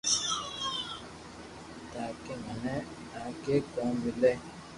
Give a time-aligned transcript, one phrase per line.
[1.91, 2.75] تاڪي مني
[3.23, 4.33] آگي ڪوم ملي